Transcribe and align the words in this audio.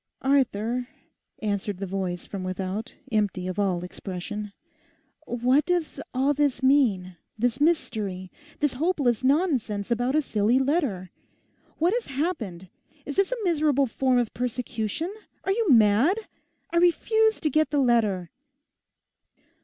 'Arthur,' 0.23 0.87
answered 1.43 1.77
the 1.77 1.85
voice 1.85 2.25
from 2.25 2.43
without, 2.43 2.95
empty 3.11 3.45
of 3.47 3.59
all 3.59 3.83
expression, 3.83 4.51
'what 5.27 5.63
does 5.63 6.01
all 6.11 6.33
this 6.33 6.63
mean, 6.63 7.17
this 7.37 7.61
mystery, 7.61 8.31
this 8.61 8.73
hopeless 8.73 9.23
nonsense 9.23 9.91
about 9.91 10.15
a 10.15 10.21
silly 10.23 10.57
letter? 10.57 11.11
What 11.77 11.93
has 11.93 12.07
happened? 12.07 12.67
Is 13.05 13.15
this 13.15 13.31
a 13.31 13.43
miserable 13.43 13.85
form 13.85 14.17
of 14.17 14.33
persecution? 14.33 15.13
Are 15.43 15.51
you 15.51 15.69
mad?—I 15.71 16.77
refuse 16.77 17.39
to 17.39 17.51
get 17.51 17.69
the 17.69 17.77
letter. 17.77 18.31